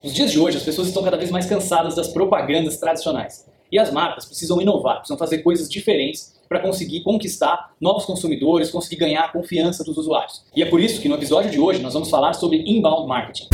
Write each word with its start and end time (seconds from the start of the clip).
Nos 0.00 0.14
dias 0.14 0.30
de 0.30 0.38
hoje, 0.38 0.56
as 0.56 0.62
pessoas 0.62 0.86
estão 0.86 1.02
cada 1.02 1.16
vez 1.16 1.28
mais 1.28 1.46
cansadas 1.46 1.96
das 1.96 2.06
propagandas 2.06 2.76
tradicionais. 2.76 3.44
E 3.70 3.80
as 3.80 3.90
marcas 3.90 4.26
precisam 4.26 4.62
inovar, 4.62 4.98
precisam 4.98 5.18
fazer 5.18 5.38
coisas 5.38 5.68
diferentes 5.68 6.36
para 6.48 6.60
conseguir 6.60 7.02
conquistar 7.02 7.74
novos 7.80 8.04
consumidores, 8.04 8.70
conseguir 8.70 8.94
ganhar 8.94 9.24
a 9.24 9.28
confiança 9.32 9.82
dos 9.82 9.98
usuários. 9.98 10.44
E 10.54 10.62
é 10.62 10.66
por 10.66 10.80
isso 10.80 11.02
que 11.02 11.08
no 11.08 11.16
episódio 11.16 11.50
de 11.50 11.58
hoje 11.58 11.82
nós 11.82 11.94
vamos 11.94 12.08
falar 12.10 12.34
sobre 12.34 12.58
inbound 12.58 13.08
marketing. 13.08 13.48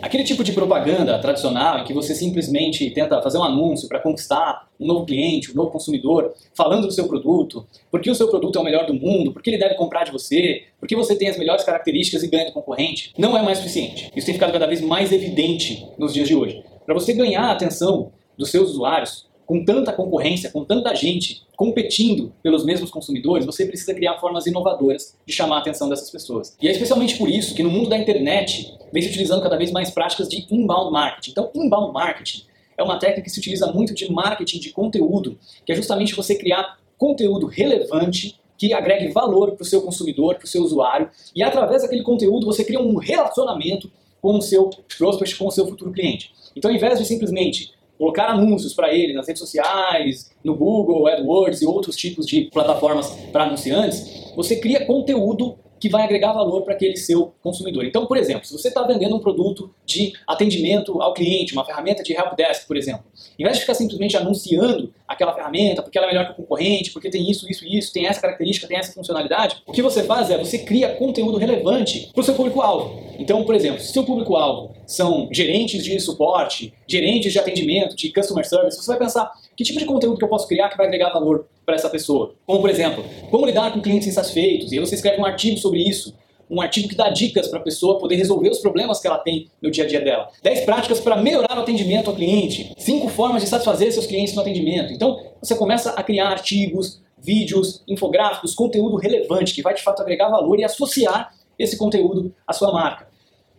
Aquele 0.00 0.22
tipo 0.22 0.44
de 0.44 0.52
propaganda 0.52 1.18
tradicional 1.18 1.80
em 1.80 1.84
que 1.84 1.92
você 1.92 2.14
simplesmente 2.14 2.88
tenta 2.90 3.20
fazer 3.20 3.38
um 3.38 3.42
anúncio 3.42 3.88
para 3.88 3.98
conquistar 3.98 4.67
um 4.78 4.86
novo 4.86 5.04
cliente, 5.04 5.50
um 5.50 5.54
novo 5.54 5.70
consumidor, 5.70 6.34
falando 6.54 6.86
do 6.86 6.92
seu 6.92 7.08
produto, 7.08 7.66
porque 7.90 8.10
o 8.10 8.14
seu 8.14 8.28
produto 8.28 8.58
é 8.58 8.60
o 8.60 8.64
melhor 8.64 8.86
do 8.86 8.94
mundo, 8.94 9.32
porque 9.32 9.50
ele 9.50 9.58
deve 9.58 9.74
comprar 9.74 10.04
de 10.04 10.12
você, 10.12 10.64
porque 10.78 10.94
você 10.94 11.16
tem 11.16 11.28
as 11.28 11.38
melhores 11.38 11.64
características 11.64 12.22
e 12.22 12.28
ganha 12.28 12.46
do 12.46 12.52
concorrente, 12.52 13.12
não 13.18 13.36
é 13.36 13.42
mais 13.42 13.58
suficiente. 13.58 14.10
Isso 14.14 14.26
tem 14.26 14.34
ficado 14.34 14.52
cada 14.52 14.66
vez 14.66 14.80
mais 14.80 15.12
evidente 15.12 15.86
nos 15.98 16.14
dias 16.14 16.28
de 16.28 16.34
hoje. 16.34 16.62
Para 16.84 16.94
você 16.94 17.12
ganhar 17.12 17.42
a 17.42 17.52
atenção 17.52 18.12
dos 18.36 18.50
seus 18.50 18.70
usuários, 18.70 19.28
com 19.48 19.64
tanta 19.64 19.94
concorrência, 19.94 20.50
com 20.50 20.62
tanta 20.62 20.94
gente 20.94 21.42
competindo 21.56 22.32
pelos 22.42 22.66
mesmos 22.66 22.90
consumidores, 22.90 23.46
você 23.46 23.64
precisa 23.64 23.94
criar 23.94 24.18
formas 24.18 24.46
inovadoras 24.46 25.16
de 25.26 25.32
chamar 25.32 25.56
a 25.56 25.58
atenção 25.60 25.88
dessas 25.88 26.10
pessoas. 26.10 26.54
E 26.60 26.68
é 26.68 26.70
especialmente 26.70 27.16
por 27.16 27.30
isso 27.30 27.54
que 27.54 27.62
no 27.62 27.70
mundo 27.70 27.88
da 27.88 27.96
internet 27.96 28.76
vem 28.92 29.02
se 29.02 29.08
utilizando 29.08 29.42
cada 29.42 29.56
vez 29.56 29.72
mais 29.72 29.90
práticas 29.90 30.28
de 30.28 30.46
inbound 30.50 30.92
marketing. 30.92 31.30
Então, 31.30 31.50
inbound 31.54 31.94
marketing 31.94 32.42
é 32.78 32.82
uma 32.82 32.98
técnica 32.98 33.22
que 33.22 33.30
se 33.30 33.40
utiliza 33.40 33.66
muito 33.72 33.92
de 33.92 34.10
marketing 34.10 34.60
de 34.60 34.70
conteúdo, 34.70 35.36
que 35.66 35.72
é 35.72 35.74
justamente 35.74 36.14
você 36.14 36.36
criar 36.36 36.78
conteúdo 36.96 37.46
relevante 37.46 38.40
que 38.56 38.72
agregue 38.72 39.08
valor 39.08 39.52
para 39.52 39.62
o 39.62 39.66
seu 39.66 39.82
consumidor, 39.82 40.36
para 40.36 40.44
o 40.44 40.48
seu 40.48 40.62
usuário, 40.62 41.10
e 41.34 41.42
através 41.42 41.82
daquele 41.82 42.02
conteúdo 42.02 42.46
você 42.46 42.64
cria 42.64 42.80
um 42.80 42.96
relacionamento 42.96 43.90
com 44.20 44.36
o 44.36 44.42
seu 44.42 44.70
prospect, 44.96 45.36
com 45.36 45.46
o 45.46 45.50
seu 45.50 45.66
futuro 45.66 45.92
cliente. 45.92 46.32
Então, 46.56 46.70
ao 46.70 46.76
invés 46.76 46.98
de 46.98 47.04
simplesmente 47.04 47.72
colocar 47.96 48.26
anúncios 48.26 48.74
para 48.74 48.94
ele 48.94 49.12
nas 49.12 49.26
redes 49.26 49.40
sociais, 49.40 50.30
no 50.42 50.56
Google, 50.56 51.06
AdWords 51.08 51.62
e 51.62 51.66
outros 51.66 51.96
tipos 51.96 52.26
de 52.26 52.42
plataformas 52.52 53.10
para 53.32 53.44
anunciantes, 53.44 54.32
você 54.36 54.56
cria 54.56 54.86
conteúdo 54.86 55.56
que 55.80 55.88
vai 55.88 56.04
agregar 56.04 56.32
valor 56.32 56.62
para 56.62 56.74
aquele 56.74 56.96
seu 56.96 57.34
consumidor. 57.42 57.84
Então, 57.84 58.06
por 58.06 58.16
exemplo, 58.16 58.44
se 58.46 58.52
você 58.52 58.68
está 58.68 58.82
vendendo 58.82 59.16
um 59.16 59.20
produto 59.20 59.70
de 59.84 60.12
atendimento 60.26 61.00
ao 61.00 61.14
cliente, 61.14 61.52
uma 61.52 61.64
ferramenta 61.64 62.02
de 62.02 62.12
helpdesk, 62.12 62.66
por 62.66 62.76
exemplo, 62.76 63.04
em 63.38 63.44
vez 63.44 63.56
de 63.56 63.60
ficar 63.60 63.74
simplesmente 63.74 64.16
anunciando 64.16 64.92
aquela 65.06 65.34
ferramenta 65.34 65.82
porque 65.82 65.96
ela 65.96 66.06
é 66.06 66.10
melhor 66.10 66.26
que 66.26 66.32
o 66.32 66.36
concorrente, 66.36 66.90
porque 66.90 67.10
tem 67.10 67.30
isso, 67.30 67.50
isso 67.50 67.64
isso, 67.66 67.92
tem 67.92 68.06
essa 68.06 68.20
característica, 68.20 68.66
tem 68.66 68.76
essa 68.76 68.92
funcionalidade, 68.92 69.62
o 69.66 69.72
que 69.72 69.82
você 69.82 70.02
faz 70.04 70.30
é 70.30 70.38
você 70.38 70.58
cria 70.58 70.94
conteúdo 70.94 71.38
relevante 71.38 72.10
para 72.12 72.20
o 72.20 72.24
seu 72.24 72.34
público-alvo. 72.34 73.02
Então, 73.18 73.44
por 73.44 73.54
exemplo, 73.54 73.80
se 73.80 73.90
o 73.90 73.92
seu 73.92 74.04
público-alvo 74.04 74.77
são 74.88 75.28
gerentes 75.30 75.84
de 75.84 76.00
suporte, 76.00 76.72
gerentes 76.88 77.30
de 77.30 77.38
atendimento, 77.38 77.94
de 77.94 78.10
customer 78.10 78.48
service, 78.48 78.78
você 78.78 78.86
vai 78.86 78.98
pensar 78.98 79.30
que 79.54 79.62
tipo 79.62 79.78
de 79.78 79.84
conteúdo 79.84 80.16
que 80.16 80.24
eu 80.24 80.28
posso 80.28 80.48
criar 80.48 80.70
que 80.70 80.78
vai 80.78 80.86
agregar 80.86 81.10
valor 81.10 81.46
para 81.66 81.74
essa 81.74 81.90
pessoa? 81.90 82.34
Como, 82.46 82.60
por 82.62 82.70
exemplo, 82.70 83.04
como 83.30 83.44
lidar 83.44 83.70
com 83.70 83.82
clientes 83.82 84.08
insatisfeitos, 84.08 84.72
e 84.72 84.78
aí 84.78 84.80
você 84.80 84.94
escreve 84.94 85.20
um 85.20 85.26
artigo 85.26 85.58
sobre 85.58 85.86
isso, 85.86 86.14
um 86.50 86.62
artigo 86.62 86.88
que 86.88 86.96
dá 86.96 87.10
dicas 87.10 87.48
para 87.48 87.58
a 87.58 87.62
pessoa 87.62 87.98
poder 87.98 88.16
resolver 88.16 88.48
os 88.48 88.60
problemas 88.60 88.98
que 88.98 89.06
ela 89.06 89.18
tem 89.18 89.50
no 89.60 89.70
dia 89.70 89.84
a 89.84 89.86
dia 89.86 90.00
dela. 90.00 90.30
10 90.42 90.64
práticas 90.64 90.98
para 90.98 91.16
melhorar 91.16 91.58
o 91.58 91.60
atendimento 91.60 92.08
ao 92.08 92.16
cliente. 92.16 92.72
5 92.78 93.08
formas 93.10 93.42
de 93.42 93.48
satisfazer 93.50 93.92
seus 93.92 94.06
clientes 94.06 94.34
no 94.34 94.40
atendimento. 94.40 94.90
Então, 94.90 95.20
você 95.42 95.54
começa 95.54 95.90
a 95.90 96.02
criar 96.02 96.28
artigos, 96.28 97.02
vídeos, 97.18 97.82
infográficos, 97.86 98.54
conteúdo 98.54 98.96
relevante 98.96 99.52
que 99.52 99.60
vai 99.60 99.74
de 99.74 99.82
fato 99.82 100.00
agregar 100.00 100.30
valor 100.30 100.58
e 100.58 100.64
associar 100.64 101.34
esse 101.58 101.76
conteúdo 101.76 102.34
à 102.46 102.54
sua 102.54 102.72
marca. 102.72 103.07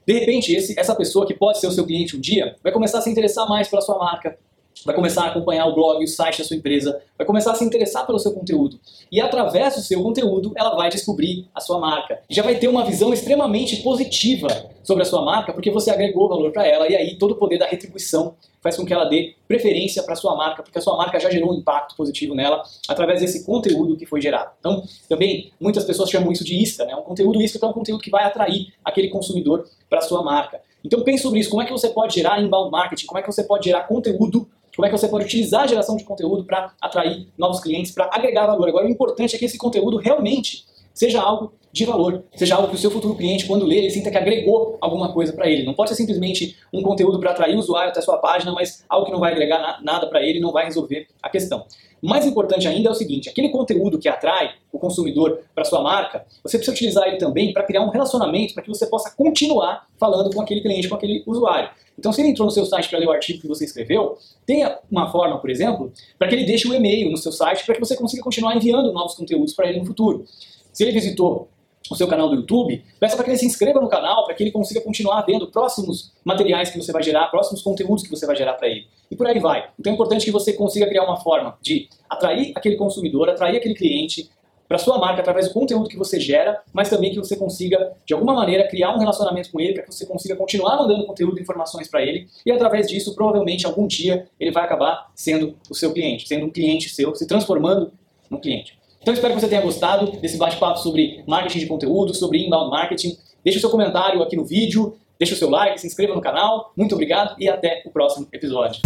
De 0.06 0.14
repente, 0.14 0.54
esse, 0.54 0.80
essa 0.80 0.96
pessoa 0.96 1.26
que 1.26 1.34
pode 1.34 1.60
ser 1.60 1.68
o 1.68 1.72
seu 1.72 1.86
cliente 1.86 2.18
um 2.18 2.20
dia 2.20 2.56
vai 2.64 2.72
começar 2.72 3.00
a 3.00 3.02
se 3.02 3.10
interessar 3.10 3.48
mais 3.48 3.68
pela 3.68 3.82
sua 3.82 3.98
marca, 3.98 4.38
vai 4.86 4.96
começar 4.96 5.24
a 5.24 5.28
acompanhar 5.28 5.66
o 5.66 5.76
blog, 5.76 6.04
o 6.04 6.08
site 6.08 6.40
da 6.40 6.44
sua 6.44 6.56
empresa, 6.56 7.02
vai 7.18 7.26
começar 7.26 7.52
a 7.52 7.56
se 7.56 7.64
interessar 7.64 8.06
pelo 8.06 8.20
seu 8.20 8.34
conteúdo. 8.34 8.80
E 9.12 9.20
através 9.20 9.76
do 9.76 9.82
seu 9.82 10.02
conteúdo, 10.02 10.54
ela 10.56 10.76
vai 10.76 10.90
descobrir 10.90 11.48
a 11.54 11.60
sua 11.60 11.80
marca. 11.80 12.22
Já 12.30 12.44
vai 12.44 12.56
ter 12.56 12.68
uma 12.68 12.86
visão 12.86 13.14
extremamente 13.14 13.78
positiva 13.78 14.48
sobre 14.84 15.04
a 15.04 15.06
sua 15.06 15.24
marca, 15.24 15.54
porque 15.54 15.70
você 15.70 15.92
agregou 15.92 16.30
valor 16.30 16.52
para 16.52 16.66
ela, 16.66 16.88
e 16.88 16.96
aí 16.96 17.18
todo 17.18 17.32
o 17.32 17.36
poder 17.36 17.58
da 17.58 17.68
retribuição 17.68 18.36
faz 18.62 18.76
com 18.76 18.86
que 18.86 18.94
ela 18.94 19.06
dê 19.06 19.36
preferência 19.48 20.04
para 20.04 20.14
a 20.14 20.18
sua 20.18 20.36
marca, 20.36 20.64
porque 20.64 20.78
a 20.78 20.82
sua 20.82 20.98
marca 20.98 21.20
já 21.20 21.30
gerou 21.30 21.52
um 21.52 21.56
impacto 21.56 21.96
positivo 21.96 22.36
nela 22.36 22.64
através 22.88 23.22
desse 23.22 23.46
conteúdo 23.46 23.96
que 23.96 24.06
foi 24.06 24.22
gerado. 24.22 24.52
Então, 24.60 24.84
também, 25.08 25.52
muitas 25.60 25.86
pessoas 25.86 26.10
chamam 26.10 26.32
isso 26.32 26.44
de 26.44 26.62
isca, 26.62 26.86
né? 26.86 26.96
Um 26.96 27.04
conteúdo 27.04 27.42
isca 27.42 27.64
é 27.64 27.70
um 27.70 27.74
conteúdo 27.74 28.02
que 28.02 28.10
vai 28.10 28.24
atrair 28.24 28.74
aquele 28.84 29.10
consumidor 29.10 29.66
para 29.90 30.00
a 30.00 30.02
sua 30.02 30.24
marca. 30.24 30.62
Então 30.84 31.04
pense 31.04 31.24
sobre 31.24 31.40
isso, 31.40 31.50
como 31.50 31.62
é 31.62 31.66
que 31.66 31.72
você 31.72 31.90
pode 31.90 32.16
gerar 32.16 32.42
inbound 32.42 32.72
marketing, 32.72 33.06
como 33.06 33.20
é 33.20 33.22
que 33.22 33.32
você 33.32 33.44
pode 33.44 33.66
gerar 33.66 33.84
conteúdo 33.84 34.48
como 34.80 34.86
é 34.86 34.90
que 34.90 34.98
você 34.98 35.10
pode 35.10 35.26
utilizar 35.26 35.64
a 35.64 35.68
geração 35.68 35.98
de 35.98 36.06
conteúdo 36.06 36.46
para 36.46 36.72
atrair 36.80 37.28
novos 37.38 37.60
clientes, 37.60 37.92
para 37.92 38.10
agregar 38.14 38.48
valor. 38.48 38.70
Agora, 38.70 38.88
o 38.88 38.90
importante 38.90 39.36
é 39.36 39.38
que 39.38 39.44
esse 39.44 39.58
conteúdo 39.58 39.98
realmente 39.98 40.64
seja 40.94 41.22
algo 41.22 41.54
de 41.72 41.86
valor, 41.86 42.24
seja 42.36 42.56
algo 42.56 42.68
que 42.68 42.76
o 42.76 42.78
seu 42.78 42.90
futuro 42.90 43.16
cliente, 43.16 43.46
quando 43.46 43.66
lê, 43.66 43.78
ele 43.78 43.90
sinta 43.90 44.10
que 44.10 44.18
agregou 44.18 44.78
alguma 44.82 45.14
coisa 45.14 45.32
para 45.34 45.48
ele. 45.48 45.64
Não 45.64 45.74
pode 45.74 45.90
ser 45.92 45.96
simplesmente 45.96 46.58
um 46.74 46.82
conteúdo 46.82 47.20
para 47.20 47.32
atrair 47.32 47.56
o 47.56 47.60
usuário 47.60 47.92
até 47.92 48.00
a 48.00 48.04
sua 48.04 48.18
página, 48.18 48.52
mas 48.52 48.84
algo 48.90 49.06
que 49.06 49.12
não 49.12 49.20
vai 49.20 49.32
agregar 49.32 49.60
na 49.60 49.82
nada 49.82 50.08
para 50.08 50.22
ele, 50.22 50.40
não 50.40 50.52
vai 50.52 50.66
resolver 50.66 51.08
a 51.22 51.30
questão. 51.30 51.66
Mais 52.02 52.26
importante 52.26 52.68
ainda 52.68 52.90
é 52.90 52.92
o 52.92 52.96
seguinte, 52.96 53.30
aquele 53.30 53.50
conteúdo 53.50 54.00
que 54.00 54.08
atrai 54.08 54.52
o 54.72 54.80
consumidor 54.80 55.42
para 55.54 55.66
sua 55.66 55.82
marca, 55.82 56.26
você 56.42 56.58
precisa 56.58 56.74
utilizar 56.74 57.08
ele 57.08 57.18
também 57.18 57.52
para 57.52 57.64
criar 57.64 57.82
um 57.82 57.90
relacionamento 57.90 58.54
para 58.54 58.64
que 58.64 58.70
você 58.70 58.88
possa 58.88 59.12
continuar 59.16 59.86
falando 59.98 60.34
com 60.34 60.42
aquele 60.42 60.62
cliente, 60.62 60.88
com 60.88 60.96
aquele 60.96 61.24
usuário. 61.28 61.70
Então, 61.98 62.14
se 62.14 62.22
ele 62.22 62.30
entrou 62.30 62.46
no 62.46 62.52
seu 62.52 62.66
site 62.66 62.90
para 62.90 63.00
ler 63.00 63.08
o 63.08 63.12
artigo 63.12 63.42
que 63.42 63.48
você 63.48 63.66
escreveu, 63.66 64.18
tenha 64.46 64.80
uma 64.90 65.12
forma, 65.12 65.38
por 65.40 65.50
exemplo, 65.50 65.92
para 66.18 66.30
que 66.30 66.36
ele 66.36 66.46
deixe 66.46 66.66
o 66.66 66.72
um 66.72 66.74
e-mail 66.74 67.12
no 67.12 67.18
seu 67.18 67.34
site 67.34 67.66
para 67.66 67.76
que 67.76 67.82
você 67.82 67.96
consiga 67.98 68.24
continuar 68.24 68.56
enviando 68.56 68.94
novos 68.94 69.16
conteúdos 69.16 69.54
para 69.54 69.68
ele 69.68 69.80
no 69.80 69.86
futuro. 69.86 70.24
Se 70.72 70.84
ele 70.84 70.92
visitou 70.92 71.50
o 71.90 71.96
seu 71.96 72.08
canal 72.08 72.30
do 72.30 72.36
YouTube, 72.36 72.84
peça 73.00 73.16
para 73.16 73.26
que 73.26 73.32
ele 73.32 73.38
se 73.38 73.46
inscreva 73.46 73.80
no 73.82 73.88
canal, 73.88 74.26
para 74.26 74.36
que 74.36 74.44
ele 74.44 74.52
consiga 74.52 74.82
continuar 74.82 75.22
vendo 75.24 75.48
próximos 75.48 76.12
materiais 76.24 76.70
que 76.70 76.78
você 76.78 76.92
vai 76.92 77.02
gerar, 77.02 77.28
próximos 77.28 77.62
conteúdos 77.62 78.04
que 78.04 78.10
você 78.10 78.26
vai 78.26 78.36
gerar 78.36 78.54
para 78.54 78.68
ele. 78.68 78.88
E 79.10 79.16
por 79.16 79.26
aí 79.26 79.40
vai. 79.40 79.70
Então 79.80 79.92
é 79.92 79.94
importante 79.94 80.26
que 80.26 80.32
você 80.32 80.54
consiga 80.54 80.88
criar 80.88 81.04
uma 81.04 81.18
forma 81.18 81.58
de 81.62 81.90
atrair 82.10 82.52
aquele 82.56 82.76
consumidor, 82.76 83.30
atrair 83.30 83.58
aquele 83.58 83.74
cliente, 83.74 84.30
para 84.70 84.78
sua 84.78 85.00
marca 85.00 85.20
através 85.22 85.48
do 85.48 85.54
conteúdo 85.54 85.90
que 85.90 85.98
você 85.98 86.20
gera, 86.20 86.62
mas 86.72 86.92
também 86.92 87.10
que 87.10 87.18
você 87.18 87.36
consiga, 87.36 87.92
de 88.06 88.14
alguma 88.14 88.36
maneira, 88.36 88.68
criar 88.68 88.96
um 88.96 89.00
relacionamento 89.00 89.52
com 89.52 89.60
ele, 89.60 89.74
para 89.74 89.82
que 89.82 89.92
você 89.92 90.06
consiga 90.06 90.36
continuar 90.36 90.78
mandando 90.78 91.08
conteúdo 91.08 91.40
e 91.40 91.42
informações 91.42 91.88
para 91.88 92.04
ele, 92.04 92.28
e 92.46 92.52
através 92.52 92.88
disso, 92.88 93.16
provavelmente, 93.16 93.66
algum 93.66 93.88
dia, 93.88 94.28
ele 94.40 94.52
vai 94.52 94.64
acabar 94.64 95.10
sendo 95.16 95.56
o 95.68 95.74
seu 95.74 95.92
cliente, 95.92 96.28
sendo 96.28 96.46
um 96.46 96.52
cliente 96.52 96.88
seu, 96.90 97.16
se 97.16 97.26
transformando 97.26 97.92
num 98.30 98.40
cliente. 98.40 98.78
Então 99.02 99.14
espero 99.14 99.34
que 99.34 99.40
você 99.40 99.48
tenha 99.48 99.62
gostado 99.62 100.12
desse 100.20 100.38
bate-papo 100.38 100.78
sobre 100.80 101.24
marketing 101.26 101.60
de 101.60 101.68
conteúdo, 101.68 102.14
sobre 102.14 102.46
inbound 102.46 102.70
marketing. 102.70 103.18
Deixe 103.44 103.58
o 103.58 103.62
seu 103.62 103.70
comentário 103.70 104.22
aqui 104.22 104.36
no 104.36 104.44
vídeo, 104.44 104.98
deixe 105.18 105.34
o 105.34 105.38
seu 105.38 105.50
like, 105.50 105.80
se 105.80 105.88
inscreva 105.88 106.14
no 106.14 106.22
canal. 106.22 106.74
Muito 106.76 106.96
obrigado 106.96 107.36
e 107.40 107.48
até 107.48 107.82
o 107.86 107.92
próximo 107.92 108.28
episódio. 108.32 108.82